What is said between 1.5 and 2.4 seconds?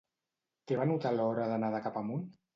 de nedar cap amunt?